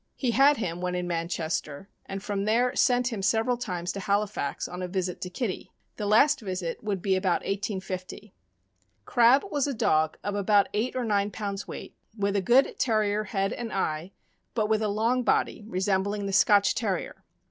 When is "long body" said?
14.89-15.63